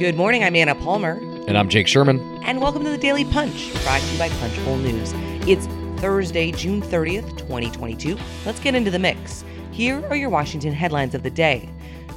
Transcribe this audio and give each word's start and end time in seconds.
Good 0.00 0.16
morning. 0.16 0.42
I'm 0.42 0.56
Anna 0.56 0.74
Palmer. 0.74 1.18
And 1.46 1.58
I'm 1.58 1.68
Jake 1.68 1.86
Sherman. 1.86 2.20
And 2.44 2.62
welcome 2.62 2.82
to 2.84 2.90
the 2.90 2.96
Daily 2.96 3.26
Punch, 3.26 3.70
brought 3.82 4.00
to 4.00 4.06
you 4.06 4.18
by 4.18 4.30
Punchbowl 4.30 4.78
News. 4.78 5.12
It's 5.46 5.66
Thursday, 6.00 6.52
June 6.52 6.80
30th, 6.80 7.36
2022. 7.36 8.16
Let's 8.46 8.60
get 8.60 8.74
into 8.74 8.90
the 8.90 8.98
mix. 8.98 9.44
Here 9.72 10.02
are 10.06 10.16
your 10.16 10.30
Washington 10.30 10.72
headlines 10.72 11.14
of 11.14 11.22
the 11.22 11.28
day. 11.28 11.68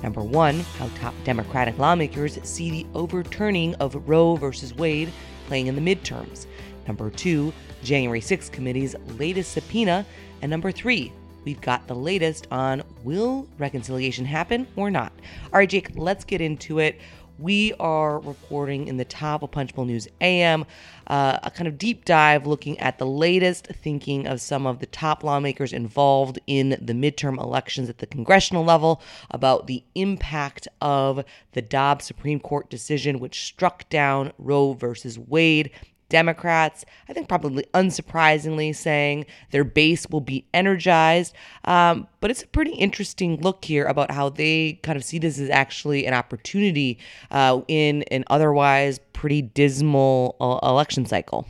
Number 0.02 0.22
one, 0.22 0.62
how 0.80 0.88
top 1.02 1.14
Democratic 1.26 1.78
lawmakers 1.78 2.40
see 2.44 2.72
the 2.72 2.88
overturning 2.96 3.76
of 3.76 4.08
Roe 4.08 4.38
versus 4.38 4.74
Wade 4.74 5.12
playing 5.48 5.68
in 5.68 5.76
the 5.76 5.96
midterms. 5.96 6.46
Number 6.88 7.10
two, 7.10 7.52
January 7.84 8.22
6th 8.22 8.50
committee's 8.54 8.96
latest 9.20 9.52
subpoena. 9.52 10.06
And 10.42 10.50
number 10.50 10.72
three, 10.72 11.12
we've 11.44 11.60
got 11.60 11.86
the 11.88 11.96
latest 11.96 12.48
on 12.50 12.82
will 13.04 13.46
reconciliation 13.58 14.24
happen 14.24 14.68
or 14.78 14.90
not. 14.90 15.12
All 15.52 15.60
right, 15.60 15.68
Jake, 15.68 15.90
let's 15.96 16.24
get 16.24 16.40
into 16.40 16.80
it. 16.80 17.02
We 17.40 17.74
are 17.80 18.20
recording 18.20 18.88
in 18.88 18.98
the 18.98 19.06
top 19.06 19.42
of 19.42 19.50
Punchbowl 19.50 19.86
News 19.86 20.08
AM, 20.22 20.66
uh, 21.08 21.40
a 21.42 21.50
kind 21.50 21.68
of 21.68 21.80
deep 21.80 22.06
dive 22.06 22.46
looking 22.46 22.80
at 22.80 23.00
the 23.00 23.08
latest 23.08 23.66
thinking 23.68 24.28
of 24.28 24.40
some 24.40 24.68
of 24.68 24.78
the 24.78 24.86
top 24.86 25.24
lawmakers 25.24 25.74
involved 25.74 26.38
in 26.46 26.78
the 26.80 26.94
midterm 26.94 27.40
elections 27.40 27.90
at 27.90 27.98
the 27.98 28.06
congressional 28.06 28.64
level 28.64 29.02
about 29.32 29.66
the 29.66 29.84
impact 29.96 30.68
of 30.80 31.26
the 31.54 31.62
Dobbs 31.62 32.06
Supreme 32.06 32.40
Court 32.40 32.70
decision, 32.70 33.20
which 33.20 33.46
struck 33.46 33.90
down 33.90 34.32
Roe 34.38 34.74
versus 34.74 35.18
Wade 35.18 35.72
Democrats, 36.14 36.86
I 37.10 37.14
think 37.14 37.28
probably 37.28 37.66
unsurprisingly, 37.74 38.76
saying 38.76 39.26
their 39.50 39.64
base 39.64 40.06
will 40.12 40.22
be 40.22 40.46
energized. 40.54 41.34
Um, 41.66 42.08
but 42.22 42.30
it's 42.30 42.44
a 42.44 42.48
pretty 42.48 42.74
interesting 42.74 43.42
look 43.42 43.66
here 43.66 43.86
about 43.86 44.12
how 44.12 44.30
they 44.30 44.80
kind 44.84 44.96
of 44.96 45.04
see 45.04 45.18
this 45.18 45.40
as 45.40 45.50
actually 45.50 46.06
an 46.06 46.14
opportunity 46.14 47.00
uh, 47.32 47.62
in 47.68 48.04
an 48.04 48.26
otherwise 48.28 49.00
pretty 49.14 49.42
dismal 49.42 50.36
uh, 50.40 50.60
election 50.70 51.08
cycle. 51.08 51.48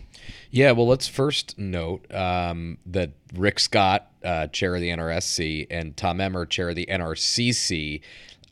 Yeah, 0.50 0.72
well, 0.72 0.88
let's 0.88 1.10
first 1.10 1.58
note 1.58 2.10
um, 2.14 2.78
that 2.86 3.12
Rick 3.34 3.60
Scott, 3.60 4.12
uh, 4.24 4.48
chair 4.48 4.76
of 4.76 4.80
the 4.80 4.92
NRSC, 4.92 5.68
and 5.70 5.98
Tom 5.98 6.22
Emmer, 6.22 6.46
chair 6.46 6.70
of 6.70 6.78
the 6.78 6.86
NRCC, 6.86 8.00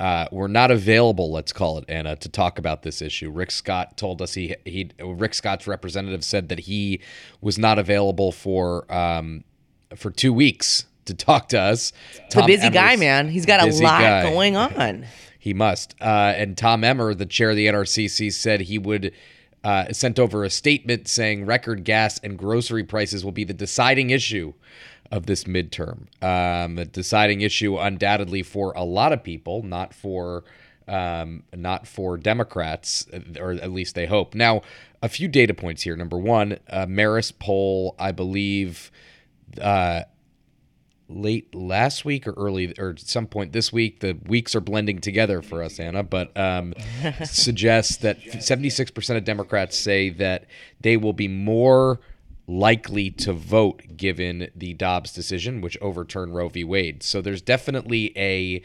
uh, 0.01 0.25
were 0.31 0.47
not 0.47 0.71
available, 0.71 1.31
let's 1.31 1.53
call 1.53 1.77
it, 1.77 1.85
Anna, 1.87 2.15
to 2.15 2.27
talk 2.27 2.57
about 2.57 2.81
this 2.81 3.03
issue. 3.03 3.29
Rick 3.29 3.51
Scott 3.51 3.97
told 3.97 4.19
us 4.19 4.33
he 4.33 4.55
he 4.65 4.89
Rick 4.99 5.35
Scott's 5.35 5.67
representative 5.67 6.23
said 6.23 6.49
that 6.49 6.61
he 6.61 7.01
was 7.39 7.59
not 7.59 7.77
available 7.77 8.31
for 8.31 8.91
um, 8.91 9.43
for 9.95 10.09
two 10.09 10.33
weeks 10.33 10.85
to 11.05 11.13
talk 11.13 11.49
to 11.49 11.59
us. 11.59 11.93
It's 12.25 12.35
a 12.35 12.47
busy 12.47 12.63
Emmer's, 12.63 12.73
guy, 12.73 12.95
man. 12.95 13.29
He's 13.29 13.45
got 13.45 13.61
a 13.61 13.67
lot 13.67 14.01
guy. 14.01 14.23
going 14.23 14.57
on. 14.57 15.05
he 15.37 15.53
must. 15.53 15.93
Uh, 16.01 16.33
and 16.35 16.57
Tom 16.57 16.83
Emmer, 16.83 17.13
the 17.13 17.27
chair 17.27 17.51
of 17.51 17.55
the 17.55 17.67
NRCC, 17.67 18.33
said 18.33 18.61
he 18.61 18.79
would. 18.79 19.13
Uh, 19.63 19.93
sent 19.93 20.17
over 20.17 20.43
a 20.43 20.49
statement 20.49 21.07
saying 21.07 21.45
record 21.45 21.83
gas 21.83 22.17
and 22.23 22.35
grocery 22.35 22.83
prices 22.83 23.23
will 23.23 23.31
be 23.31 23.43
the 23.43 23.53
deciding 23.53 24.09
issue 24.09 24.51
of 25.11 25.25
this 25.25 25.43
midterm. 25.43 26.07
Um, 26.23 26.77
a 26.77 26.85
deciding 26.85 27.41
issue, 27.41 27.77
undoubtedly, 27.77 28.43
for 28.43 28.71
a 28.73 28.83
lot 28.83 29.11
of 29.11 29.23
people, 29.23 29.61
not 29.63 29.93
for 29.93 30.43
um, 30.87 31.43
not 31.53 31.87
for 31.87 32.17
Democrats, 32.17 33.05
or 33.39 33.51
at 33.51 33.71
least 33.71 33.95
they 33.95 34.07
hope. 34.07 34.35
Now, 34.35 34.61
a 35.01 35.09
few 35.09 35.27
data 35.27 35.53
points 35.53 35.83
here. 35.83 35.95
Number 35.95 36.17
one, 36.17 36.59
uh, 36.69 36.85
Marist 36.85 37.39
poll, 37.39 37.95
I 37.97 38.11
believe, 38.11 38.91
uh, 39.61 40.01
late 41.07 41.53
last 41.53 42.03
week 42.05 42.27
or 42.27 42.33
early 42.33 42.73
or 42.77 42.95
some 42.97 43.27
point 43.27 43.53
this 43.53 43.71
week. 43.71 43.99
The 43.99 44.17
weeks 44.25 44.55
are 44.55 44.61
blending 44.61 44.99
together 44.99 45.41
for 45.41 45.63
us, 45.63 45.79
Anna, 45.79 46.03
but 46.03 46.35
um, 46.37 46.73
suggests 47.23 47.97
that 47.97 48.21
76% 48.21 49.17
of 49.17 49.23
Democrats 49.23 49.77
say 49.77 50.09
that 50.09 50.45
they 50.81 50.97
will 50.97 51.13
be 51.13 51.27
more 51.27 51.99
likely 52.47 53.09
to 53.11 53.33
vote 53.33 53.97
given 53.97 54.49
the 54.55 54.73
Dobbs 54.73 55.13
decision, 55.13 55.61
which 55.61 55.77
overturned 55.81 56.35
Roe 56.35 56.49
v. 56.49 56.63
Wade. 56.63 57.03
So 57.03 57.21
there's 57.21 57.41
definitely 57.41 58.13
a, 58.17 58.61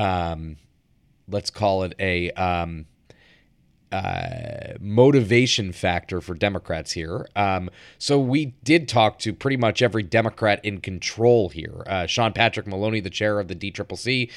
um, 0.00 0.56
let's 1.28 1.50
call 1.50 1.82
it 1.82 1.94
a 1.98 2.30
um, 2.32 2.86
uh, 3.94 4.74
motivation 4.80 5.72
factor 5.72 6.20
for 6.20 6.34
Democrats 6.34 6.92
here. 6.92 7.28
Um, 7.36 7.70
so 7.98 8.18
we 8.18 8.46
did 8.64 8.88
talk 8.88 9.18
to 9.20 9.32
pretty 9.32 9.56
much 9.56 9.82
every 9.82 10.02
Democrat 10.02 10.64
in 10.64 10.80
control 10.80 11.48
here. 11.48 11.84
Uh, 11.86 12.06
Sean 12.06 12.32
Patrick 12.32 12.66
Maloney, 12.66 13.00
the 13.00 13.10
chair 13.10 13.38
of 13.38 13.48
the 13.48 13.54
DCCC 13.54 14.30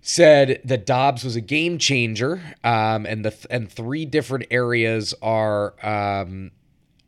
said 0.00 0.60
that 0.64 0.84
Dobbs 0.84 1.22
was 1.22 1.36
a 1.36 1.40
game 1.40 1.78
changer, 1.78 2.42
um, 2.64 3.06
and 3.06 3.24
the 3.24 3.46
and 3.50 3.70
three 3.70 4.04
different 4.04 4.46
areas 4.50 5.14
are 5.22 5.74
um, 5.86 6.50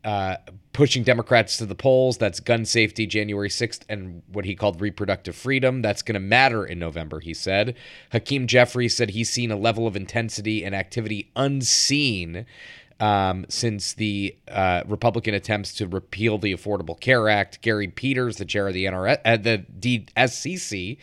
uh, 0.04 0.36
pushing 0.72 1.02
Democrats 1.02 1.56
to 1.56 1.66
the 1.66 1.74
polls. 1.74 2.18
That's 2.18 2.40
gun 2.40 2.64
safety, 2.64 3.06
January 3.06 3.48
6th, 3.48 3.82
and 3.88 4.22
what 4.30 4.44
he 4.44 4.54
called 4.54 4.80
reproductive 4.80 5.34
freedom. 5.34 5.82
That's 5.82 6.02
going 6.02 6.14
to 6.14 6.20
matter 6.20 6.64
in 6.64 6.78
November, 6.78 7.20
he 7.20 7.32
said. 7.32 7.74
Hakeem 8.12 8.46
Jeffries 8.46 8.96
said 8.96 9.10
he's 9.10 9.30
seen 9.30 9.50
a 9.50 9.56
level 9.56 9.86
of 9.86 9.96
intensity 9.96 10.64
and 10.64 10.74
activity 10.74 11.30
unseen 11.36 12.46
um, 13.00 13.46
since 13.48 13.94
the 13.94 14.36
uh, 14.48 14.82
Republican 14.86 15.34
attempts 15.34 15.74
to 15.74 15.86
repeal 15.86 16.38
the 16.38 16.54
Affordable 16.54 16.98
Care 16.98 17.28
Act. 17.28 17.60
Gary 17.62 17.88
Peters, 17.88 18.36
the 18.36 18.44
chair 18.44 18.68
of 18.68 18.74
the 18.74 18.84
NRS, 18.84 19.20
uh, 19.24 19.36
the 19.36 19.64
DSCC, 19.80 20.98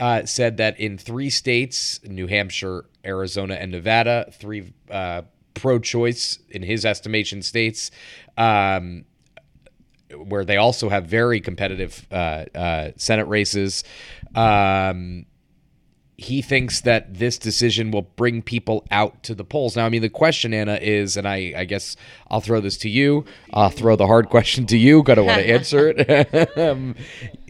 uh, 0.00 0.24
said 0.26 0.56
that 0.58 0.78
in 0.78 0.98
three 0.98 1.30
states, 1.30 2.00
New 2.04 2.26
Hampshire, 2.26 2.84
Arizona, 3.04 3.54
and 3.54 3.72
Nevada, 3.72 4.30
three 4.32 4.72
uh, 4.90 5.22
pro-choice 5.54 6.38
in 6.50 6.62
his 6.62 6.84
estimation 6.84 7.42
states 7.42 7.90
um, 8.36 9.04
where 10.16 10.44
they 10.44 10.56
also 10.56 10.88
have 10.88 11.06
very 11.06 11.40
competitive 11.40 12.06
uh, 12.10 12.44
uh, 12.54 12.90
senate 12.96 13.26
races 13.26 13.84
um, 14.34 15.26
he 16.16 16.42
thinks 16.42 16.82
that 16.82 17.14
this 17.14 17.38
decision 17.38 17.90
will 17.90 18.02
bring 18.02 18.40
people 18.40 18.86
out 18.90 19.22
to 19.24 19.34
the 19.34 19.44
polls. 19.44 19.76
Now, 19.76 19.86
I 19.86 19.88
mean, 19.88 20.02
the 20.02 20.08
question, 20.08 20.54
Anna, 20.54 20.78
is, 20.80 21.16
and 21.16 21.26
I, 21.26 21.52
I 21.56 21.64
guess 21.64 21.96
I'll 22.30 22.40
throw 22.40 22.60
this 22.60 22.76
to 22.78 22.88
you. 22.88 23.24
I'll 23.52 23.70
throw 23.70 23.96
the 23.96 24.06
hard 24.06 24.28
question 24.30 24.66
to 24.66 24.76
you. 24.76 25.02
Got 25.02 25.16
to 25.16 25.24
want 25.24 25.40
to 25.40 25.50
answer 25.50 25.92
it. 25.96 26.58
um, 26.58 26.94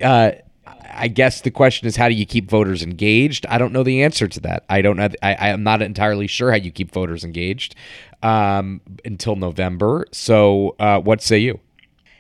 uh, 0.01 0.33
I 0.67 1.09
guess 1.09 1.41
the 1.41 1.51
question 1.51 1.87
is 1.87 1.97
how 1.97 2.09
do 2.09 2.15
you 2.15 2.27
keep 2.27 2.49
voters 2.49 2.83
engaged? 2.83 3.47
I 3.47 3.59
don't 3.59 3.73
know 3.73 3.83
the 3.83 4.03
answer 4.03 4.29
to 4.29 4.41
that. 4.41 4.65
I 4.69 4.81
don't 4.81 4.97
know. 4.97 5.09
I, 5.23 5.49
am 5.49 5.63
not 5.63 5.83
entirely 5.83 6.27
sure 6.27 6.51
how 6.51 6.57
you 6.57 6.71
keep 6.71 6.93
voters 6.93 7.25
engaged 7.25 7.75
um, 8.23 8.81
until 9.05 9.37
November. 9.37 10.07
So, 10.13 10.77
uh, 10.79 11.01
what 11.01 11.21
say 11.21 11.39
you? 11.39 11.61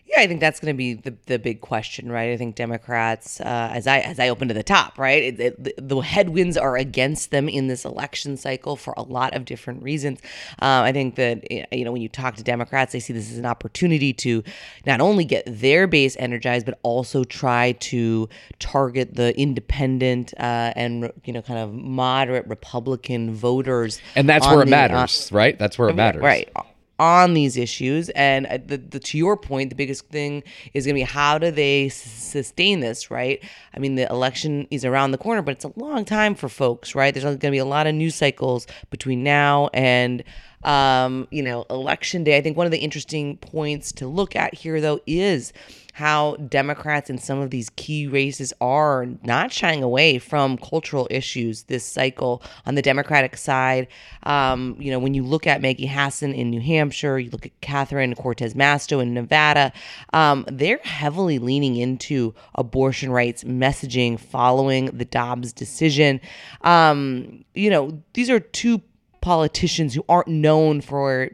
Yeah, 0.06 0.20
I 0.20 0.26
think 0.26 0.40
that's 0.40 0.60
going 0.60 0.72
to 0.74 0.76
be 0.76 0.94
the, 0.94 1.16
the 1.26 1.38
big 1.38 1.62
question, 1.62 2.12
right? 2.12 2.30
I 2.30 2.36
think 2.36 2.56
Democrats, 2.56 3.40
uh, 3.40 3.70
as 3.72 3.86
I 3.86 4.00
as 4.00 4.18
I 4.18 4.28
open 4.28 4.48
to 4.48 4.54
the 4.54 4.62
top, 4.62 4.98
right, 4.98 5.22
it, 5.22 5.40
it, 5.40 5.88
the 5.88 6.00
headwinds 6.00 6.58
are 6.58 6.76
against 6.76 7.30
them 7.30 7.48
in 7.48 7.68
this 7.68 7.86
election 7.86 8.36
cycle 8.36 8.76
for 8.76 8.92
a 8.98 9.02
lot 9.02 9.34
of 9.34 9.46
different 9.46 9.82
reasons. 9.82 10.20
Uh, 10.60 10.82
I 10.84 10.92
think 10.92 11.14
that 11.14 11.50
you 11.72 11.84
know 11.86 11.92
when 11.92 12.02
you 12.02 12.10
talk 12.10 12.36
to 12.36 12.42
Democrats, 12.42 12.92
they 12.92 13.00
see 13.00 13.14
this 13.14 13.30
as 13.30 13.38
an 13.38 13.46
opportunity 13.46 14.12
to 14.12 14.44
not 14.84 15.00
only 15.00 15.24
get 15.24 15.44
their 15.46 15.86
base 15.86 16.16
energized, 16.18 16.66
but 16.66 16.78
also 16.82 17.24
try 17.24 17.72
to 17.72 18.28
target 18.58 19.14
the 19.14 19.36
independent 19.40 20.34
uh, 20.38 20.72
and 20.76 21.10
you 21.24 21.32
know 21.32 21.40
kind 21.40 21.58
of 21.58 21.72
moderate 21.72 22.46
Republican 22.46 23.34
voters. 23.34 24.02
And 24.16 24.28
that's 24.28 24.46
where 24.46 24.62
it 24.62 24.66
the, 24.66 24.76
uh, 24.76 24.88
matters, 24.88 25.32
right? 25.32 25.58
That's 25.58 25.78
where 25.78 25.88
it 25.88 25.96
matters, 25.96 26.22
right? 26.22 26.52
On 26.98 27.34
these 27.34 27.56
issues. 27.56 28.08
And 28.10 28.46
uh, 28.46 28.58
the, 28.64 28.78
the, 28.78 29.00
to 29.00 29.18
your 29.18 29.36
point, 29.36 29.70
the 29.70 29.76
biggest 29.76 30.08
thing 30.08 30.42
is 30.72 30.86
going 30.86 30.94
to 30.94 31.00
be 31.00 31.02
how 31.02 31.38
do 31.38 31.50
they 31.50 31.88
sustain 31.88 32.80
this, 32.80 33.10
right? 33.10 33.42
I 33.74 33.78
mean, 33.78 33.96
the 33.96 34.08
election 34.08 34.66
is 34.70 34.84
around 34.84 35.10
the 35.10 35.18
corner, 35.18 35.42
but 35.42 35.52
it's 35.52 35.64
a 35.64 35.72
long 35.76 36.04
time 36.04 36.34
for 36.34 36.48
folks, 36.48 36.94
right? 36.94 37.12
There's 37.12 37.24
going 37.24 37.38
to 37.38 37.50
be 37.50 37.58
a 37.58 37.64
lot 37.64 37.86
of 37.86 37.94
news 37.94 38.14
cycles 38.14 38.66
between 38.90 39.22
now 39.22 39.70
and 39.72 40.22
um, 40.64 41.28
you 41.30 41.42
know, 41.42 41.66
election 41.68 42.24
day. 42.24 42.36
I 42.36 42.40
think 42.40 42.56
one 42.56 42.66
of 42.66 42.72
the 42.72 42.78
interesting 42.78 43.36
points 43.36 43.92
to 43.92 44.06
look 44.06 44.34
at 44.34 44.54
here, 44.54 44.80
though, 44.80 45.00
is 45.06 45.52
how 45.94 46.34
Democrats 46.48 47.08
in 47.08 47.18
some 47.18 47.38
of 47.38 47.50
these 47.50 47.70
key 47.76 48.08
races 48.08 48.52
are 48.60 49.06
not 49.22 49.52
shying 49.52 49.80
away 49.80 50.18
from 50.18 50.58
cultural 50.58 51.06
issues 51.08 51.62
this 51.64 51.84
cycle 51.84 52.42
on 52.66 52.74
the 52.74 52.82
Democratic 52.82 53.36
side. 53.36 53.86
Um, 54.24 54.74
you 54.80 54.90
know, 54.90 54.98
when 54.98 55.14
you 55.14 55.22
look 55.22 55.46
at 55.46 55.62
Maggie 55.62 55.86
Hassan 55.86 56.32
in 56.32 56.50
New 56.50 56.60
Hampshire, 56.60 57.20
you 57.20 57.30
look 57.30 57.46
at 57.46 57.60
Catherine 57.60 58.16
Cortez 58.16 58.54
Masto 58.54 59.00
in 59.00 59.14
Nevada, 59.14 59.72
um, 60.12 60.44
they're 60.50 60.80
heavily 60.82 61.38
leaning 61.38 61.76
into 61.76 62.34
abortion 62.56 63.12
rights 63.12 63.44
messaging 63.44 64.18
following 64.18 64.86
the 64.86 65.04
Dobbs 65.04 65.52
decision. 65.52 66.20
Um, 66.62 67.44
you 67.54 67.70
know, 67.70 68.02
these 68.14 68.30
are 68.30 68.40
two 68.40 68.82
politicians 69.20 69.94
who 69.94 70.04
aren't 70.08 70.26
known 70.26 70.80
for 70.80 71.30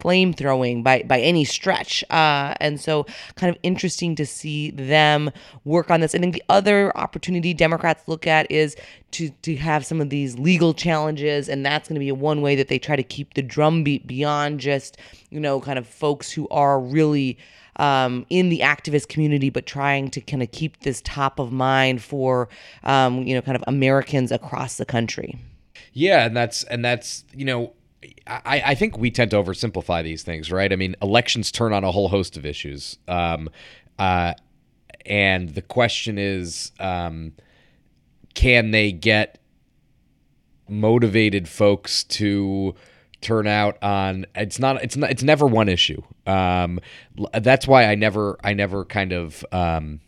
flame 0.00 0.32
throwing 0.32 0.82
by 0.82 1.02
by 1.02 1.20
any 1.20 1.44
stretch. 1.44 2.04
Uh, 2.10 2.54
and 2.60 2.80
so, 2.80 3.06
kind 3.36 3.54
of 3.54 3.58
interesting 3.62 4.14
to 4.16 4.26
see 4.26 4.70
them 4.70 5.30
work 5.64 5.90
on 5.90 6.00
this. 6.00 6.14
I 6.14 6.18
think 6.18 6.34
the 6.34 6.44
other 6.48 6.96
opportunity 6.96 7.54
Democrats 7.54 8.06
look 8.06 8.26
at 8.26 8.50
is 8.50 8.76
to 9.12 9.30
to 9.42 9.56
have 9.56 9.86
some 9.86 10.00
of 10.00 10.10
these 10.10 10.38
legal 10.38 10.74
challenges, 10.74 11.48
and 11.48 11.64
that's 11.64 11.88
going 11.88 11.94
to 11.96 12.00
be 12.00 12.12
one 12.12 12.42
way 12.42 12.56
that 12.56 12.68
they 12.68 12.78
try 12.78 12.96
to 12.96 13.02
keep 13.02 13.34
the 13.34 13.42
drumbeat 13.42 14.06
beyond 14.06 14.60
just 14.60 14.96
you 15.30 15.40
know 15.40 15.60
kind 15.60 15.78
of 15.78 15.86
folks 15.86 16.30
who 16.30 16.48
are 16.48 16.80
really 16.80 17.38
um, 17.76 18.24
in 18.30 18.48
the 18.48 18.60
activist 18.60 19.08
community, 19.08 19.50
but 19.50 19.66
trying 19.66 20.10
to 20.10 20.20
kind 20.20 20.42
of 20.42 20.50
keep 20.52 20.80
this 20.80 21.00
top 21.02 21.38
of 21.38 21.52
mind 21.52 22.02
for 22.02 22.48
um, 22.84 23.22
you 23.22 23.34
know 23.34 23.42
kind 23.42 23.56
of 23.56 23.64
Americans 23.66 24.30
across 24.30 24.76
the 24.76 24.84
country. 24.84 25.38
Yeah, 25.92 26.26
and 26.26 26.36
that's 26.36 26.64
and 26.64 26.84
that's 26.84 27.24
you 27.32 27.44
know. 27.44 27.72
I, 28.26 28.62
I 28.66 28.74
think 28.74 28.98
we 28.98 29.10
tend 29.10 29.30
to 29.32 29.36
oversimplify 29.36 30.02
these 30.02 30.22
things, 30.22 30.50
right? 30.50 30.72
I 30.72 30.76
mean, 30.76 30.96
elections 31.02 31.50
turn 31.50 31.72
on 31.72 31.84
a 31.84 31.92
whole 31.92 32.08
host 32.08 32.36
of 32.36 32.44
issues. 32.46 32.98
Um, 33.08 33.50
uh, 33.98 34.34
and 35.06 35.50
the 35.50 35.62
question 35.62 36.18
is 36.18 36.72
um, 36.80 37.32
can 38.34 38.70
they 38.70 38.92
get 38.92 39.38
motivated 40.68 41.48
folks 41.48 42.04
to 42.04 42.74
turn 43.20 43.46
out 43.46 43.82
on 43.82 44.26
it's 44.34 44.58
not 44.58 44.82
it's 44.82 44.96
not 44.96 45.10
it's 45.10 45.22
never 45.22 45.46
one 45.46 45.68
issue 45.68 46.00
um 46.26 46.78
that's 47.40 47.66
why 47.66 47.86
i 47.86 47.94
never 47.94 48.38
i 48.44 48.52
never 48.52 48.84
kind 48.84 49.12
of 49.12 49.44
um 49.50 50.00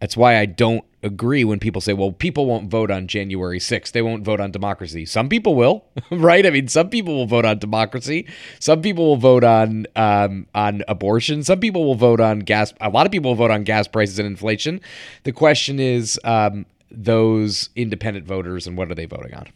that's 0.00 0.16
why 0.16 0.38
i 0.38 0.46
don't 0.46 0.84
agree 1.02 1.44
when 1.44 1.58
people 1.58 1.80
say 1.80 1.92
well 1.92 2.12
people 2.12 2.46
won't 2.46 2.70
vote 2.70 2.90
on 2.90 3.06
january 3.06 3.58
6th 3.58 3.92
they 3.92 4.02
won't 4.02 4.24
vote 4.24 4.40
on 4.40 4.50
democracy. 4.50 5.06
Some 5.06 5.28
people 5.28 5.54
will 5.54 5.84
right? 6.10 6.44
I 6.44 6.50
mean 6.50 6.68
some 6.68 6.88
people 6.88 7.16
will 7.16 7.26
vote 7.26 7.44
on 7.44 7.58
democracy. 7.58 8.26
Some 8.58 8.82
people 8.82 9.06
will 9.06 9.16
vote 9.16 9.44
on 9.44 9.86
um 9.96 10.46
on 10.54 10.82
abortion. 10.88 11.42
Some 11.42 11.60
people 11.60 11.84
will 11.84 11.94
vote 11.94 12.20
on 12.20 12.40
gas 12.40 12.72
a 12.80 12.90
lot 12.90 13.06
of 13.06 13.12
people 13.12 13.30
will 13.30 13.36
vote 13.36 13.50
on 13.50 13.64
gas 13.64 13.88
prices 13.88 14.18
and 14.18 14.26
inflation. 14.26 14.80
The 15.24 15.32
question 15.32 15.80
is 15.80 16.18
um 16.24 16.66
those 16.90 17.70
independent 17.76 18.26
voters 18.26 18.66
and 18.66 18.76
what 18.76 18.90
are 18.90 18.94
they 18.94 19.06
voting 19.06 19.34
on 19.34 19.46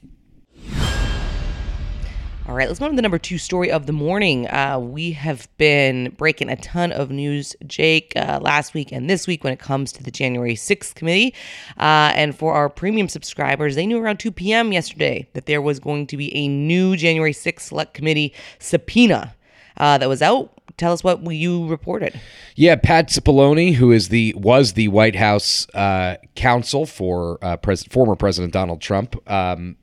all 2.46 2.54
right, 2.54 2.68
let's 2.68 2.78
move 2.78 2.88
on 2.88 2.92
to 2.92 2.96
the 2.96 3.02
number 3.02 3.18
two 3.18 3.38
story 3.38 3.70
of 3.70 3.86
the 3.86 3.92
morning. 3.92 4.46
Uh, 4.48 4.78
we 4.78 5.12
have 5.12 5.48
been 5.56 6.10
breaking 6.10 6.50
a 6.50 6.56
ton 6.56 6.92
of 6.92 7.10
news, 7.10 7.56
Jake, 7.66 8.12
uh, 8.16 8.38
last 8.42 8.74
week 8.74 8.92
and 8.92 9.08
this 9.08 9.26
week 9.26 9.42
when 9.42 9.52
it 9.52 9.58
comes 9.58 9.92
to 9.92 10.02
the 10.02 10.10
January 10.10 10.54
6th 10.54 10.94
committee. 10.94 11.34
Uh, 11.78 12.12
and 12.14 12.36
for 12.36 12.52
our 12.52 12.68
premium 12.68 13.08
subscribers, 13.08 13.76
they 13.76 13.86
knew 13.86 13.98
around 13.98 14.18
2 14.18 14.30
p.m. 14.30 14.72
yesterday 14.72 15.26
that 15.32 15.46
there 15.46 15.62
was 15.62 15.80
going 15.80 16.06
to 16.06 16.18
be 16.18 16.34
a 16.36 16.46
new 16.46 16.96
January 16.96 17.32
6th 17.32 17.60
Select 17.60 17.94
Committee 17.94 18.34
subpoena 18.58 19.34
uh, 19.78 19.96
that 19.96 20.08
was 20.08 20.20
out. 20.20 20.50
Tell 20.76 20.92
us 20.92 21.02
what 21.02 21.22
you 21.22 21.66
reported. 21.66 22.20
Yeah, 22.56 22.76
Pat 22.76 23.08
Cipollone, 23.08 23.74
who 23.74 23.90
is 23.90 24.08
the 24.08 24.34
was 24.36 24.72
the 24.72 24.88
White 24.88 25.14
House 25.14 25.68
uh, 25.72 26.16
counsel 26.34 26.84
for 26.84 27.38
uh, 27.42 27.56
pres- 27.56 27.84
former 27.84 28.16
President 28.16 28.52
Donald 28.52 28.80
Trump. 28.80 29.16
Um, 29.30 29.76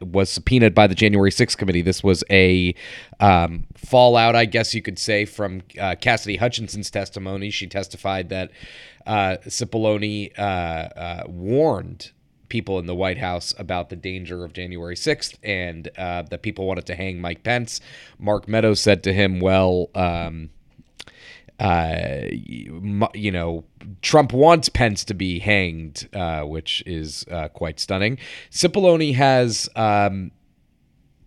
was 0.00 0.30
subpoenaed 0.30 0.74
by 0.74 0.86
the 0.86 0.94
January 0.94 1.30
6th 1.30 1.56
committee. 1.56 1.82
This 1.82 2.02
was 2.02 2.24
a 2.30 2.74
um, 3.20 3.64
fallout, 3.76 4.34
I 4.34 4.44
guess 4.44 4.74
you 4.74 4.82
could 4.82 4.98
say, 4.98 5.24
from 5.24 5.62
uh, 5.78 5.94
Cassidy 6.00 6.36
Hutchinson's 6.36 6.90
testimony. 6.90 7.50
She 7.50 7.66
testified 7.66 8.30
that 8.30 8.50
uh, 9.06 9.36
Cipollone 9.46 10.38
uh, 10.38 10.42
uh, 10.42 11.22
warned 11.26 12.12
people 12.48 12.78
in 12.78 12.86
the 12.86 12.94
White 12.94 13.18
House 13.18 13.54
about 13.58 13.90
the 13.90 13.96
danger 13.96 14.44
of 14.44 14.52
January 14.52 14.94
6th 14.94 15.36
and 15.42 15.88
uh, 15.98 16.22
that 16.22 16.42
people 16.42 16.66
wanted 16.66 16.86
to 16.86 16.94
hang 16.94 17.20
Mike 17.20 17.42
Pence. 17.42 17.80
Mark 18.18 18.48
Meadows 18.48 18.80
said 18.80 19.02
to 19.02 19.12
him, 19.12 19.40
well, 19.40 19.90
um, 19.94 20.50
uh, 21.58 22.22
you 22.30 23.30
know, 23.32 23.64
Trump 24.02 24.32
wants 24.32 24.68
Pence 24.68 25.04
to 25.04 25.14
be 25.14 25.38
hanged, 25.38 26.08
uh, 26.12 26.42
which 26.42 26.82
is 26.86 27.24
uh, 27.30 27.48
quite 27.48 27.80
stunning. 27.80 28.18
Cipollone 28.50 29.14
has 29.14 29.68
um, 29.74 30.30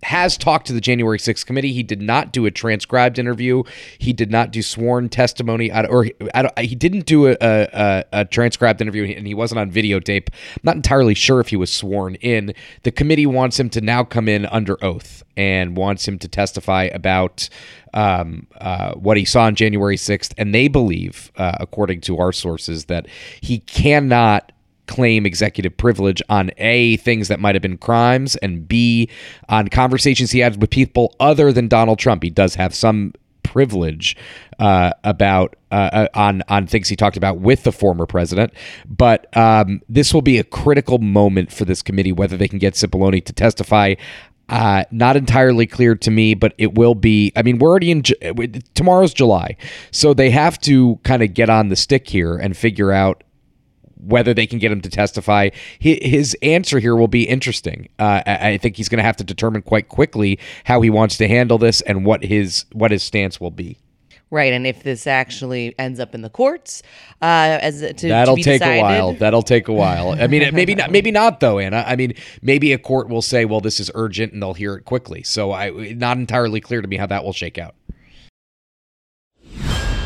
has 0.03 0.37
talked 0.37 0.67
to 0.67 0.73
the 0.73 0.81
January 0.81 1.17
6th 1.17 1.45
committee. 1.45 1.73
He 1.73 1.83
did 1.83 2.01
not 2.01 2.31
do 2.31 2.45
a 2.45 2.51
transcribed 2.51 3.19
interview. 3.19 3.63
He 3.99 4.13
did 4.13 4.31
not 4.31 4.51
do 4.51 4.61
sworn 4.61 5.09
testimony, 5.09 5.71
or 5.71 6.05
he 6.59 6.75
didn't 6.75 7.05
do 7.05 7.27
a, 7.27 7.37
a, 7.41 8.03
a, 8.11 8.25
transcribed 8.25 8.81
interview, 8.81 9.13
and 9.15 9.27
he 9.27 9.33
wasn't 9.33 9.59
on 9.59 9.71
videotape. 9.71 10.29
I'm 10.31 10.61
not 10.63 10.75
entirely 10.75 11.13
sure 11.13 11.39
if 11.39 11.49
he 11.49 11.55
was 11.55 11.71
sworn 11.71 12.15
in. 12.15 12.53
The 12.83 12.91
committee 12.91 13.25
wants 13.27 13.59
him 13.59 13.69
to 13.71 13.81
now 13.81 14.03
come 14.03 14.27
in 14.27 14.45
under 14.47 14.83
oath 14.83 15.23
and 15.37 15.77
wants 15.77 16.07
him 16.07 16.19
to 16.19 16.27
testify 16.27 16.83
about 16.85 17.49
um, 17.93 18.47
uh, 18.59 18.93
what 18.93 19.17
he 19.17 19.25
saw 19.25 19.43
on 19.43 19.55
January 19.55 19.97
6th. 19.97 20.33
And 20.37 20.53
they 20.53 20.67
believe, 20.67 21.31
uh, 21.37 21.57
according 21.59 22.01
to 22.01 22.17
our 22.19 22.31
sources, 22.31 22.85
that 22.85 23.07
he 23.41 23.59
cannot 23.59 24.51
claim 24.91 25.25
executive 25.25 25.75
privilege 25.77 26.21
on 26.27 26.51
A, 26.57 26.97
things 26.97 27.29
that 27.29 27.39
might 27.39 27.55
have 27.55 27.61
been 27.61 27.77
crimes, 27.77 28.35
and 28.35 28.67
B, 28.67 29.09
on 29.47 29.69
conversations 29.69 30.31
he 30.31 30.39
had 30.39 30.59
with 30.59 30.69
people 30.69 31.15
other 31.17 31.53
than 31.53 31.69
Donald 31.69 31.97
Trump. 31.97 32.23
He 32.23 32.29
does 32.29 32.55
have 32.55 32.75
some 32.75 33.13
privilege 33.43 34.17
uh, 34.59 34.91
about 35.05 35.55
uh, 35.71 35.89
uh, 35.93 36.07
on 36.13 36.43
on 36.49 36.67
things 36.67 36.89
he 36.89 36.97
talked 36.97 37.15
about 37.15 37.39
with 37.39 37.63
the 37.63 37.71
former 37.71 38.05
president. 38.05 38.53
But 38.85 39.35
um, 39.37 39.81
this 39.87 40.13
will 40.13 40.21
be 40.21 40.37
a 40.37 40.43
critical 40.43 40.97
moment 40.97 41.53
for 41.53 41.63
this 41.63 41.81
committee, 41.81 42.11
whether 42.11 42.35
they 42.35 42.49
can 42.49 42.59
get 42.59 42.73
Cipollone 42.73 43.23
to 43.23 43.33
testify. 43.33 43.95
Uh, 44.49 44.83
not 44.91 45.15
entirely 45.15 45.65
clear 45.65 45.95
to 45.95 46.11
me, 46.11 46.33
but 46.33 46.53
it 46.57 46.75
will 46.75 46.95
be. 46.95 47.31
I 47.37 47.43
mean, 47.43 47.59
we're 47.59 47.69
already 47.69 47.91
in 47.91 48.03
tomorrow's 48.73 49.13
July, 49.13 49.55
so 49.91 50.13
they 50.13 50.31
have 50.31 50.59
to 50.61 50.99
kind 51.05 51.23
of 51.23 51.33
get 51.33 51.49
on 51.49 51.69
the 51.69 51.77
stick 51.77 52.09
here 52.09 52.35
and 52.35 52.57
figure 52.57 52.91
out 52.91 53.23
whether 54.01 54.33
they 54.33 54.47
can 54.47 54.59
get 54.59 54.71
him 54.71 54.81
to 54.81 54.89
testify. 54.89 55.49
His 55.79 56.35
answer 56.41 56.79
here 56.79 56.95
will 56.95 57.07
be 57.07 57.23
interesting. 57.23 57.89
Uh, 57.99 58.21
I 58.25 58.57
think 58.57 58.77
he's 58.77 58.89
going 58.89 58.97
to 58.97 59.03
have 59.03 59.17
to 59.17 59.23
determine 59.23 59.61
quite 59.61 59.89
quickly 59.89 60.39
how 60.63 60.81
he 60.81 60.89
wants 60.89 61.17
to 61.17 61.27
handle 61.27 61.57
this 61.57 61.81
and 61.81 62.05
what 62.05 62.23
his 62.23 62.65
what 62.73 62.91
his 62.91 63.03
stance 63.03 63.39
will 63.39 63.51
be. 63.51 63.77
Right, 64.31 64.53
and 64.53 64.65
if 64.65 64.83
this 64.83 65.07
actually 65.07 65.75
ends 65.77 65.99
up 65.99 66.15
in 66.15 66.21
the 66.21 66.29
courts, 66.29 66.83
uh, 67.21 67.59
as 67.61 67.81
to, 67.81 68.07
that'll 68.07 68.37
to 68.37 68.41
take 68.41 68.61
decided. 68.61 68.79
a 68.79 68.81
while. 68.81 69.13
That'll 69.13 69.41
take 69.41 69.67
a 69.67 69.73
while. 69.73 70.11
I 70.11 70.27
mean, 70.27 70.55
maybe 70.55 70.73
not. 70.73 70.89
Maybe 71.01 71.11
not 71.11 71.41
though, 71.41 71.59
Anna. 71.59 71.83
I 71.85 71.97
mean, 71.97 72.13
maybe 72.41 72.71
a 72.71 72.77
court 72.77 73.09
will 73.09 73.21
say, 73.21 73.43
"Well, 73.43 73.59
this 73.59 73.81
is 73.81 73.91
urgent," 73.93 74.31
and 74.31 74.41
they'll 74.41 74.53
hear 74.53 74.75
it 74.75 74.85
quickly. 74.85 75.21
So, 75.23 75.51
I 75.51 75.69
not 75.93 76.17
entirely 76.17 76.61
clear 76.61 76.81
to 76.81 76.87
me 76.87 76.95
how 76.95 77.07
that 77.07 77.25
will 77.25 77.33
shake 77.33 77.57
out. 77.57 77.75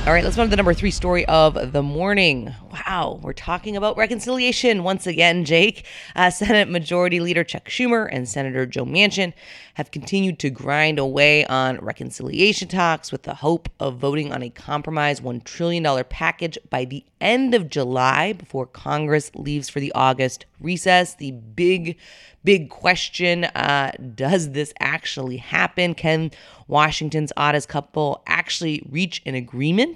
All 0.06 0.13
right, 0.13 0.24
let's 0.24 0.38
move 0.38 0.46
to 0.46 0.50
the 0.52 0.57
number 0.57 0.75
three 0.75 0.92
story 0.92 1.25
of 1.25 1.72
the 1.72 1.81
morning. 1.81 2.54
Wow, 2.72 3.19
we're 3.24 3.34
talking 3.34 3.75
about 3.75 3.98
reconciliation 3.98 4.84
once 4.84 5.07
again, 5.07 5.46
Jake. 5.46 5.84
Uh, 6.16 6.30
Senate 6.30 6.69
Majority 6.69 7.19
Leader 7.19 7.44
Chuck 7.44 7.69
Schumer 7.69 8.07
and 8.12 8.30
Senator 8.30 8.68
Joe 8.68 8.86
Manchin 8.86 9.34
have 9.74 9.90
continued 9.90 10.38
to 10.40 10.52
grind 10.52 11.00
away 11.00 11.44
on 11.48 11.80
reconciliation 11.80 12.68
talks 12.68 13.12
with 13.12 13.24
the 13.24 13.34
hope 13.34 13.68
of 13.80 13.98
voting 13.98 14.32
on 14.32 14.44
a 14.44 14.51
compromise 14.51 15.22
$1 15.22 15.44
trillion 15.44 16.03
package 16.03 16.60
by 16.70 16.86
the 16.86 17.03
end 17.20 17.56
of 17.56 17.68
July 17.68 18.34
before 18.34 18.68
Congress 18.68 19.32
leaves 19.34 19.70
for 19.70 19.80
the 19.80 19.91
August 19.94 20.46
recess. 20.60 21.15
The 21.15 21.32
big, 21.32 21.98
big 22.44 22.70
question 22.70 23.46
uh, 23.46 23.91
does 24.13 24.51
this 24.51 24.72
actually 24.80 25.38
happen? 25.38 25.96
Can 25.96 26.30
Washington's 26.68 27.32
oddest 27.38 27.70
couple 27.70 28.22
actually 28.27 28.86
reach 28.89 29.22
an 29.25 29.36
agreement? 29.36 29.95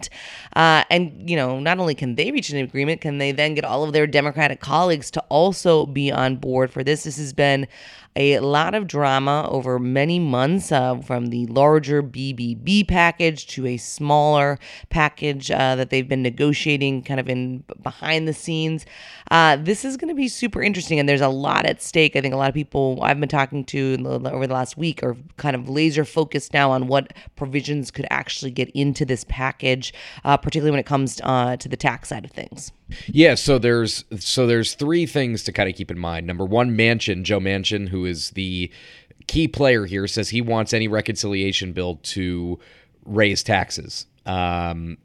Uh, 0.56 0.84
and, 0.90 1.30
you 1.30 1.36
know, 1.36 1.60
not 1.60 1.80
only 1.80 1.96
can 1.96 2.16
they 2.16 2.32
reach 2.32 2.50
an 2.50 2.58
agreement, 2.58 3.02
can 3.02 3.18
they 3.18 3.32
then 3.32 3.56
get 3.56 3.66
all 3.66 3.84
of 3.84 3.92
their 3.92 4.08
Democratic 4.08 4.62
colleagues 4.62 5.12
to 5.12 5.22
also 5.30 5.86
be 5.86 6.12
on 6.12 6.36
board 6.36 6.72
for 6.72 6.84
this? 6.84 7.04
This 7.04 7.18
has 7.18 7.34
been 7.34 7.68
a 8.16 8.40
lot 8.40 8.76
of 8.76 8.88
drama 8.88 9.48
over 9.50 9.80
many 9.80 10.20
months 10.20 10.72
uh, 10.72 10.98
from 10.98 11.28
the 11.28 11.46
larger 11.48 12.02
BBB 12.02 12.88
package 12.88 13.48
to 13.48 13.66
a 13.68 13.78
smaller 13.78 14.60
package 14.90 15.52
uh, 15.52 15.76
that 15.76 15.90
they've 15.90 16.08
been 16.08 16.24
negotiating 16.24 17.04
kind 17.04 17.20
of 17.20 17.30
in 17.30 17.64
behind 17.82 18.28
the 18.28 18.34
scenes. 18.34 18.86
Uh, 19.32 19.56
this 19.56 19.86
is 19.86 19.96
going 19.96 20.10
to 20.10 20.16
be 20.16 20.28
super 20.28 20.62
interesting, 20.62 21.00
and 21.00 21.08
there's 21.08 21.22
a 21.22 21.30
lot 21.30 21.66
at 21.66 21.82
stake. 21.82 22.16
I 22.16 22.22
think 22.22 22.34
a 22.34 22.38
lot 22.38 22.50
of 22.50 22.56
people 22.56 23.00
I've 23.02 23.20
been 23.20 23.30
talking 23.30 23.64
to 23.66 23.98
over 24.06 24.48
the 24.48 24.54
last 24.54 24.76
week 24.76 25.04
are 25.04 25.16
kind 25.38 25.56
of 25.56 25.70
laser 25.70 26.04
focused 26.04 26.54
now 26.54 26.72
on 26.72 26.88
what 26.88 27.14
provisions 27.36 27.92
could 27.92 28.08
actually 28.10 28.52
get 28.52 28.70
into 28.72 29.06
this 29.06 29.24
package, 29.30 29.89
uh, 30.24 30.38
particularly 30.38 30.72
when 30.72 30.80
it 30.80 30.86
comes 30.86 31.20
uh, 31.24 31.58
to 31.58 31.70
the 31.70 31.78
tax 31.78 32.10
side 32.10 32.26
of 32.26 32.32
things. 32.32 32.72
Yeah, 33.08 33.36
so 33.36 33.60
there's 33.60 34.06
so 34.20 34.48
there's 34.48 34.74
three 34.74 35.06
things 35.06 35.44
to 35.44 35.52
kind 35.52 35.70
of 35.70 35.76
keep 35.76 35.92
in 35.92 36.00
mind. 36.00 36.26
Number 36.28 36.46
one, 36.46 36.76
Manchin 36.76 37.24
Joe 37.24 37.40
Manchin, 37.40 37.90
who 37.90 38.06
is 38.06 38.32
the 38.32 38.72
key 39.28 39.48
player 39.48 39.86
here, 39.86 40.08
says 40.08 40.30
he 40.30 40.42
wants 40.42 40.74
any 40.74 40.88
reconciliation 40.88 41.74
bill 41.74 41.98
to 42.04 42.60
raise 43.06 43.44
taxes. 43.44 44.06
Um, 44.26 44.98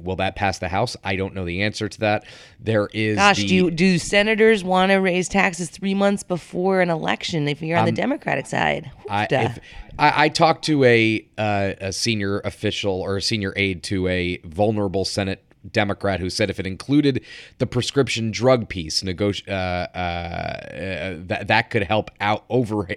will 0.00 0.16
that 0.16 0.36
pass 0.36 0.58
the 0.58 0.68
House? 0.68 0.96
I 1.04 1.16
don't 1.16 1.34
know 1.34 1.44
the 1.44 1.62
answer 1.62 1.88
to 1.88 2.00
that. 2.00 2.24
There 2.60 2.88
is 2.92 3.16
Gosh, 3.16 3.38
the, 3.38 3.46
do 3.46 3.70
do 3.70 3.98
senators 3.98 4.62
want 4.64 4.90
to 4.90 4.96
raise 4.96 5.28
taxes 5.28 5.70
three 5.70 5.94
months 5.94 6.22
before 6.22 6.80
an 6.80 6.90
election 6.90 7.48
if 7.48 7.62
you're 7.62 7.78
on 7.78 7.86
the 7.86 7.92
Democratic 7.92 8.46
side? 8.46 8.90
Um, 8.94 9.02
I, 9.10 9.28
if, 9.30 9.58
I, 9.98 10.24
I 10.24 10.28
talked 10.28 10.64
to 10.66 10.84
a 10.84 11.26
uh, 11.38 11.72
a 11.80 11.92
senior 11.92 12.40
official 12.40 13.00
or 13.00 13.16
a 13.16 13.22
senior 13.22 13.52
aide 13.56 13.82
to 13.84 14.08
a 14.08 14.38
vulnerable 14.38 15.04
Senate 15.04 15.44
Democrat 15.70 16.20
who 16.20 16.28
said 16.28 16.50
if 16.50 16.58
it 16.58 16.66
included 16.66 17.24
the 17.58 17.66
prescription 17.66 18.30
drug 18.30 18.68
piece, 18.68 19.02
negoti- 19.02 19.48
uh, 19.48 19.52
uh, 19.52 19.98
uh, 19.98 21.14
that 21.26 21.46
that 21.48 21.70
could 21.70 21.84
help 21.84 22.10
out 22.20 22.44
over 22.48 22.88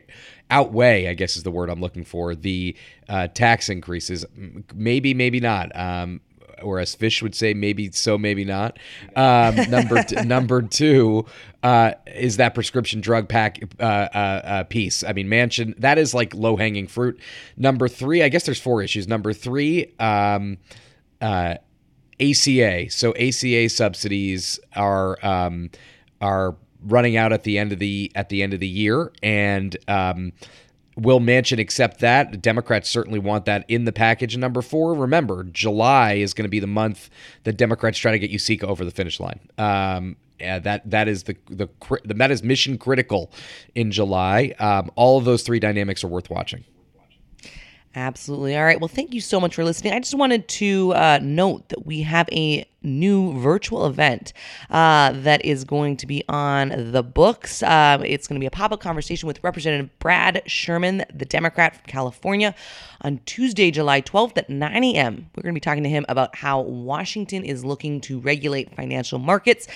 outweigh, 0.50 1.08
I 1.08 1.14
guess 1.14 1.38
is 1.38 1.44
the 1.44 1.52
word 1.52 1.70
I'm 1.70 1.82
looking 1.82 2.04
for, 2.04 2.36
the 2.36 2.76
uh, 3.10 3.28
tax 3.28 3.70
increases. 3.70 4.26
M- 4.38 4.64
Maybe, 4.74 5.14
maybe 5.14 5.40
not. 5.40 5.76
Um, 5.76 6.22
or 6.62 6.80
as 6.80 6.96
Fish 6.96 7.22
would 7.22 7.36
say, 7.36 7.54
maybe 7.54 7.92
so, 7.92 8.18
maybe 8.18 8.46
not. 8.46 8.78
Um, 9.16 9.56
number 9.70 10.04
t- 10.04 10.16
number 10.26 10.62
two 10.62 11.26
uh, 11.64 11.94
is 12.16 12.38
that 12.38 12.54
prescription 12.54 13.02
drug 13.02 13.28
pack 13.28 13.60
uh, 13.80 13.84
uh, 13.84 14.42
uh, 14.44 14.64
piece. 14.66 15.04
I 15.04 15.14
mean, 15.14 15.28
Manchin 15.28 15.78
that 15.80 15.98
is 15.98 16.14
like 16.14 16.34
low 16.34 16.56
hanging 16.56 16.88
fruit. 16.88 17.20
Number 17.58 17.88
three, 17.88 18.22
I 18.24 18.30
guess 18.30 18.46
there's 18.46 18.62
four 18.62 18.82
issues. 18.82 19.08
Number 19.08 19.34
three, 19.34 19.94
um, 20.00 20.58
uh, 21.22 21.56
ACA. 22.20 22.90
So 22.90 23.14
ACA 23.14 23.70
subsidies 23.70 24.60
are 24.76 25.24
um, 25.26 25.70
are 26.22 26.56
running 26.82 27.18
out 27.18 27.34
at 27.34 27.44
the 27.44 27.58
end 27.58 27.72
of 27.72 27.80
the 27.80 28.12
at 28.16 28.30
the 28.30 28.44
end 28.44 28.54
of 28.54 28.60
the 28.60 28.68
year, 28.68 29.12
and 29.24 29.76
um, 29.88 30.34
will 30.96 31.20
Manchin 31.20 31.60
accept 31.60 32.00
that? 32.00 32.32
The 32.32 32.38
Democrats 32.38 32.90
certainly 32.90 33.20
want 33.20 33.46
that 33.46 33.66
in 33.68 33.86
the 33.86 33.92
package. 33.92 34.38
Number 34.38 34.62
four, 34.62 34.94
remember, 34.94 35.44
July 35.44 36.14
is 36.14 36.34
going 36.34 36.44
to 36.44 36.50
be 36.50 36.60
the 36.60 36.68
month 36.68 37.10
that 37.44 37.54
Democrats 37.54 37.98
try 37.98 38.12
to 38.12 38.20
get 38.20 38.32
USICA 38.32 38.64
over 38.64 38.86
the 38.86 38.92
finish 38.92 39.20
line. 39.20 39.40
Um, 39.58 40.18
yeah, 40.40 40.60
that 40.60 40.90
that 40.90 41.08
is 41.08 41.24
the, 41.24 41.38
the 41.50 41.68
cri- 41.80 42.02
that 42.04 42.32
is 42.32 42.44
mission 42.44 42.78
critical 42.78 43.32
in 43.74 43.92
July. 43.92 44.54
Um, 44.60 44.92
all 44.96 45.18
of 45.18 45.26
those 45.26 45.44
three 45.44 45.60
dynamics 45.60 46.04
are 46.04 46.08
worth 46.08 46.30
watching. 46.30 46.66
Absolutely. 47.98 48.58
All 48.58 48.66
right. 48.66 48.80
Well, 48.80 48.90
thank 48.90 49.14
you 49.14 49.22
so 49.22 49.40
much 49.40 49.56
for 49.56 49.64
listening. 49.64 49.94
I 49.94 50.00
just 50.00 50.16
wanted 50.16 50.50
to 50.50 50.94
uh, 50.94 51.20
note 51.22 51.70
that 51.70 51.86
we 51.86 52.02
have 52.02 52.28
a 52.30 52.68
new 52.84 53.40
virtual 53.40 53.86
event 53.86 54.34
uh, 54.70 55.14
that 55.14 55.46
is 55.46 55.64
going 55.64 55.96
to 55.98 56.06
be 56.06 56.22
on 56.28 56.92
the 56.92 57.02
books. 57.02 57.64
Uh, 57.64 57.98
it's 58.06 58.28
going 58.28 58.36
to 58.38 58.44
be 58.44 58.48
a 58.48 58.52
pop 58.52 58.74
up 58.74 58.82
conversation 58.82 59.28
with 59.28 59.42
Representative 59.46 59.98
Brad 60.00 60.44
Sherman, 60.46 61.06
the 61.14 61.24
Democrat 61.24 61.78
from 61.78 61.86
California, 61.86 62.54
on 63.00 63.22
Tuesday, 63.26 63.72
July 63.72 64.02
12th 64.02 64.38
at 64.38 64.50
9 64.50 64.84
a.m. 64.84 65.30
We're 65.34 65.44
going 65.44 65.56
to 65.56 65.58
be 65.58 65.62
talking 65.62 65.84
to 65.84 65.90
him 65.90 66.06
about 66.10 66.36
how 66.36 66.62
Washington 66.62 67.46
is 67.46 67.64
looking 67.64 68.02
to 68.02 68.20
regulate 68.20 68.76
financial 68.76 69.20
markets. 69.20 69.70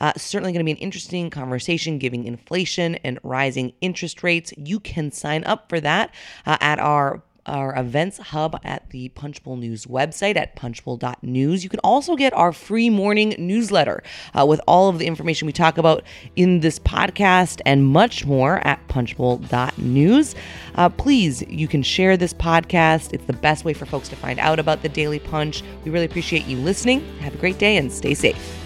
Uh, 0.00 0.12
certainly 0.16 0.50
going 0.50 0.64
to 0.64 0.64
be 0.64 0.72
an 0.72 0.78
interesting 0.78 1.28
conversation 1.28 1.98
giving 1.98 2.24
inflation 2.24 2.94
and 2.96 3.20
rising 3.22 3.72
interest 3.82 4.22
rates. 4.22 4.52
You 4.56 4.80
can 4.80 5.12
sign 5.12 5.44
up 5.44 5.68
for 5.68 5.78
that 5.80 6.12
uh, 6.46 6.56
at 6.60 6.78
our 6.78 7.22
our 7.50 7.78
events 7.78 8.18
hub 8.18 8.58
at 8.64 8.88
the 8.90 9.08
Punchbowl 9.10 9.56
News 9.56 9.86
website 9.86 10.36
at 10.36 10.56
punchbowl.news. 10.56 11.62
You 11.62 11.70
can 11.70 11.80
also 11.80 12.16
get 12.16 12.32
our 12.32 12.52
free 12.52 12.88
morning 12.88 13.34
newsletter 13.38 14.02
uh, 14.38 14.46
with 14.46 14.60
all 14.66 14.88
of 14.88 14.98
the 14.98 15.06
information 15.06 15.46
we 15.46 15.52
talk 15.52 15.76
about 15.76 16.04
in 16.36 16.60
this 16.60 16.78
podcast 16.78 17.60
and 17.66 17.86
much 17.86 18.24
more 18.24 18.66
at 18.66 18.86
punchbowl.news. 18.88 20.34
Uh, 20.76 20.88
please, 20.88 21.42
you 21.48 21.68
can 21.68 21.82
share 21.82 22.16
this 22.16 22.32
podcast. 22.32 23.12
It's 23.12 23.24
the 23.26 23.32
best 23.32 23.64
way 23.64 23.74
for 23.74 23.86
folks 23.86 24.08
to 24.08 24.16
find 24.16 24.38
out 24.38 24.58
about 24.58 24.82
the 24.82 24.88
Daily 24.88 25.18
Punch. 25.18 25.62
We 25.84 25.90
really 25.90 26.06
appreciate 26.06 26.46
you 26.46 26.56
listening. 26.56 27.00
Have 27.18 27.34
a 27.34 27.38
great 27.38 27.58
day 27.58 27.76
and 27.76 27.92
stay 27.92 28.14
safe. 28.14 28.59